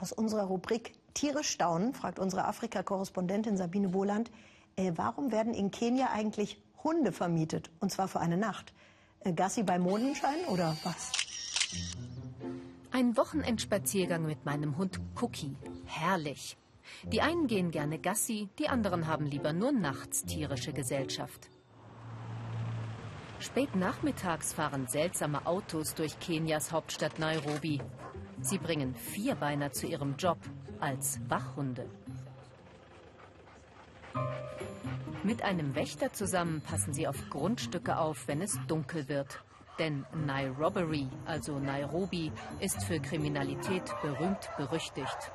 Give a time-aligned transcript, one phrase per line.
[0.00, 4.30] Aus unserer Rubrik Tiere staunen fragt unsere Afrika-Korrespondentin Sabine Wohland,
[4.76, 7.70] äh, warum werden in Kenia eigentlich Hunde vermietet?
[7.80, 8.72] Und zwar für eine Nacht.
[9.20, 11.12] Äh, Gassi bei Mondenschein oder was?
[12.92, 15.56] Ein Wochenendspaziergang mit meinem Hund Cookie.
[15.84, 16.56] Herrlich.
[17.04, 21.50] Die einen gehen gerne Gassi, die anderen haben lieber nur nachts tierische Gesellschaft.
[23.40, 27.80] Spät nachmittags fahren seltsame Autos durch Kenias Hauptstadt Nairobi.
[28.40, 30.38] Sie bringen Vierbeiner zu ihrem Job
[30.80, 31.88] als Wachhunde.
[35.24, 39.42] Mit einem Wächter zusammen passen sie auf Grundstücke auf, wenn es dunkel wird.
[39.78, 45.32] Denn Nairobi, also Nairobi, ist für Kriminalität berühmt berüchtigt.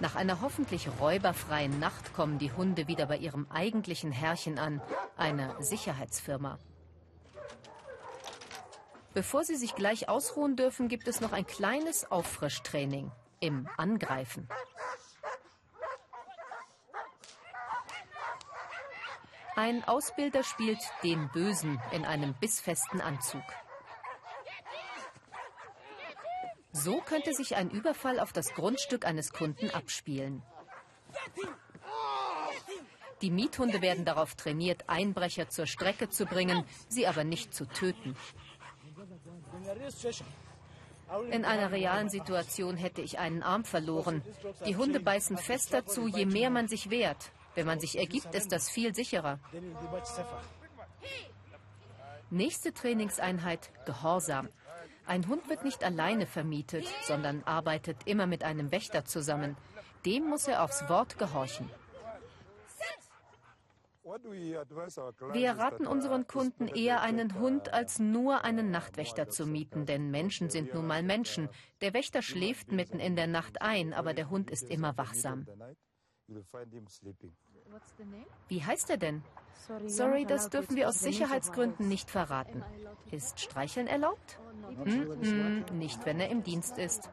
[0.00, 4.80] Nach einer hoffentlich räuberfreien Nacht kommen die Hunde wieder bei ihrem eigentlichen Herrchen an,
[5.16, 6.58] einer Sicherheitsfirma.
[9.14, 13.10] Bevor sie sich gleich ausruhen dürfen, gibt es noch ein kleines Auffrischtraining
[13.40, 14.48] im Angreifen.
[19.54, 23.42] Ein Ausbilder spielt den Bösen in einem bissfesten Anzug.
[26.72, 30.42] So könnte sich ein Überfall auf das Grundstück eines Kunden abspielen.
[33.20, 38.16] Die Miethunde werden darauf trainiert, Einbrecher zur Strecke zu bringen, sie aber nicht zu töten.
[41.30, 44.22] In einer realen Situation hätte ich einen Arm verloren.
[44.66, 47.32] Die Hunde beißen fest dazu, je mehr man sich wehrt.
[47.54, 49.38] Wenn man sich ergibt, ist das viel sicherer.
[52.30, 54.48] Nächste Trainingseinheit Gehorsam.
[55.04, 59.56] Ein Hund wird nicht alleine vermietet, sondern arbeitet immer mit einem Wächter zusammen.
[60.06, 61.68] Dem muss er aufs Wort gehorchen.
[64.04, 70.50] Wir raten unseren Kunden eher einen Hund als nur einen Nachtwächter zu mieten, denn Menschen
[70.50, 71.48] sind nun mal Menschen.
[71.80, 75.46] Der Wächter schläft mitten in der Nacht ein, aber der Hund ist immer wachsam.
[78.48, 79.22] Wie heißt er denn?
[79.86, 82.64] Sorry, das dürfen wir aus Sicherheitsgründen nicht verraten.
[83.10, 84.40] Ist Streicheln erlaubt?
[84.68, 87.10] Mm -mm, nicht, wenn er im Dienst ist.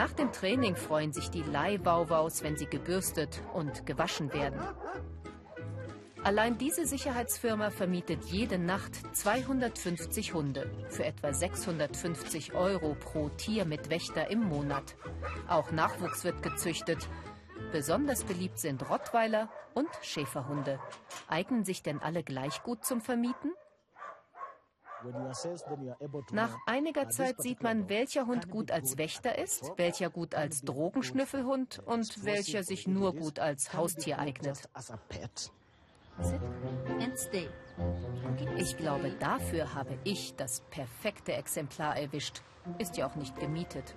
[0.00, 4.58] Nach dem Training freuen sich die Leihwauwaus, wenn sie gebürstet und gewaschen werden.
[6.24, 13.90] Allein diese Sicherheitsfirma vermietet jede Nacht 250 Hunde für etwa 650 Euro pro Tier mit
[13.90, 14.96] Wächter im Monat.
[15.48, 17.06] Auch Nachwuchs wird gezüchtet.
[17.70, 20.80] Besonders beliebt sind Rottweiler und Schäferhunde.
[21.28, 23.52] Eignen sich denn alle gleich gut zum Vermieten?
[26.32, 31.80] Nach einiger Zeit sieht man, welcher Hund gut als Wächter ist, welcher gut als Drogenschnüffelhund
[31.86, 34.68] und welcher sich nur gut als Haustier eignet.
[38.56, 42.42] Ich glaube, dafür habe ich das perfekte Exemplar erwischt.
[42.78, 43.94] Ist ja auch nicht gemietet.